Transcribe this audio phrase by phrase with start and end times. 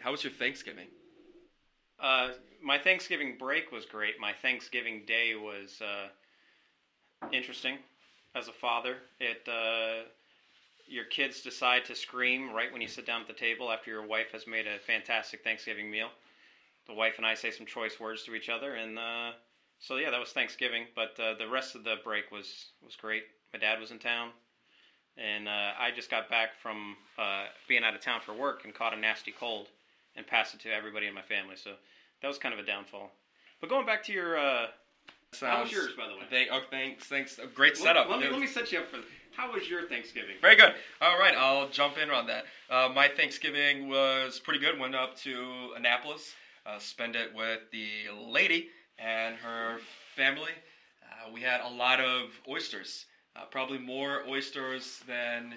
[0.00, 0.86] How was your Thanksgiving?
[2.00, 2.30] Uh,
[2.62, 4.18] my Thanksgiving break was great.
[4.18, 6.08] My Thanksgiving day was uh,
[7.32, 7.76] interesting.
[8.34, 10.08] As a father, it uh,
[10.86, 14.06] your kids decide to scream right when you sit down at the table after your
[14.06, 16.08] wife has made a fantastic Thanksgiving meal.
[16.86, 19.32] The wife and I say some choice words to each other, and uh,
[19.80, 20.86] so yeah, that was Thanksgiving.
[20.96, 23.24] But uh, the rest of the break was was great.
[23.52, 24.30] My dad was in town,
[25.18, 26.96] and uh, I just got back from
[27.68, 29.68] being out of town for work and caught a nasty cold
[30.16, 31.56] and pass it to everybody in my family.
[31.56, 31.70] So
[32.22, 33.10] that was kind of a downfall.
[33.60, 34.66] But going back to your, uh,
[35.40, 36.22] how was yours, by the way?
[36.28, 37.38] Thank, oh, thanks, thanks.
[37.38, 38.08] A great Let- setup.
[38.08, 38.98] Let, me let me set you up for.
[39.36, 40.34] How was your Thanksgiving?
[40.40, 40.74] Very good.
[41.00, 42.44] All right, I'll jump in on that.
[42.68, 44.78] Uh, my Thanksgiving was pretty good.
[44.78, 46.34] Went up to Annapolis,
[46.66, 48.68] uh, spent it with the lady
[48.98, 49.78] and her
[50.16, 50.50] family.
[51.02, 53.06] Uh, we had a lot of oysters,
[53.36, 55.54] uh, probably more oysters than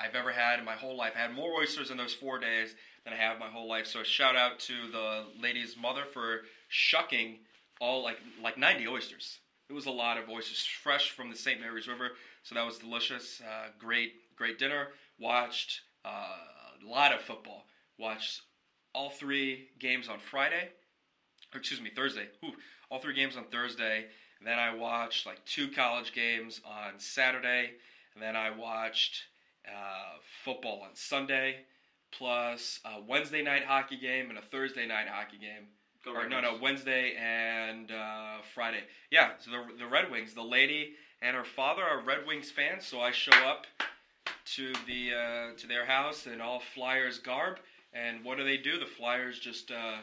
[0.00, 1.12] I've ever had in my whole life.
[1.14, 3.86] I had more oysters in those four days than I have my whole life.
[3.86, 7.38] So shout out to the lady's mother for shucking
[7.80, 9.38] all like like 90 oysters.
[9.68, 11.60] It was a lot of oysters, fresh from the St.
[11.60, 12.12] Mary's River.
[12.42, 13.40] So that was delicious.
[13.40, 14.88] Uh, great, great dinner.
[15.18, 17.66] Watched uh, a lot of football.
[17.98, 18.42] Watched
[18.94, 20.70] all three games on Friday.
[21.54, 22.28] Or excuse me, Thursday.
[22.44, 22.52] Ooh,
[22.90, 24.06] all three games on Thursday.
[24.42, 27.72] Then I watched like two college games on Saturday.
[28.14, 29.24] And then I watched
[29.66, 31.56] uh, football on Sunday,
[32.12, 35.68] plus a Wednesday night hockey game and a Thursday night hockey game.
[36.04, 38.84] Go Or Red no, no, Wednesday and uh, Friday.
[39.10, 42.86] Yeah, so the the Red Wings, the lady and her father are Red Wings fans,
[42.86, 43.66] so I show up
[44.56, 47.58] to the uh, to their house in all Flyers garb,
[47.92, 48.78] and what do they do?
[48.78, 49.98] The Flyers just uh,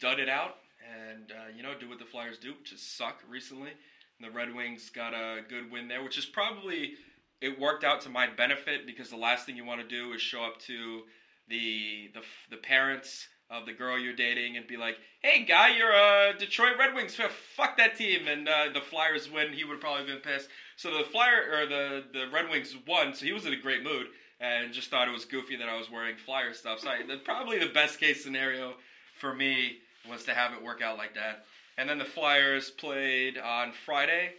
[0.00, 3.18] dud it out and uh, you know do what the Flyers do, which is suck
[3.28, 3.70] recently.
[4.18, 6.94] And the Red Wings got a good win there, which is probably
[7.40, 10.20] it worked out to my benefit because the last thing you want to do is
[10.20, 11.02] show up to
[11.48, 12.20] the the
[12.50, 16.78] the parents of the girl you're dating and be like, "Hey, guy, you're a Detroit
[16.78, 17.30] Red Wings fan.
[17.56, 20.48] Fuck that team." And uh, the Flyers win, he would probably been pissed.
[20.76, 23.82] So the Flyer or the the Red Wings won, so he was in a great
[23.82, 24.08] mood
[24.40, 26.80] and just thought it was goofy that I was wearing Flyer stuff.
[26.80, 28.74] So I, the, probably the best case scenario
[29.18, 31.44] for me was to have it work out like that.
[31.78, 34.32] And then the Flyers played on Friday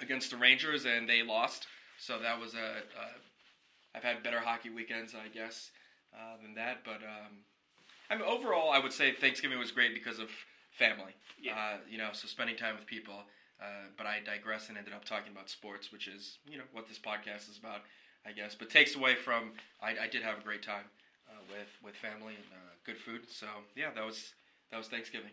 [0.00, 1.66] against the Rangers, and they lost.
[1.98, 2.58] So that was a.
[2.58, 3.06] a
[3.94, 5.70] I've had better hockey weekends, I guess,
[6.12, 6.84] uh, than that.
[6.84, 7.40] But um,
[8.10, 10.28] I mean, overall, I would say Thanksgiving was great because of
[10.70, 11.12] family.
[11.40, 11.56] Yeah.
[11.56, 13.22] Uh, you know, so spending time with people.
[13.58, 16.88] Uh, but I digress and ended up talking about sports, which is you know what
[16.88, 17.80] this podcast is about,
[18.26, 18.54] I guess.
[18.54, 20.84] But takes away from I, I did have a great time
[21.30, 23.22] uh, with with family and uh, good food.
[23.30, 24.34] So yeah, that was
[24.70, 25.30] that was Thanksgiving.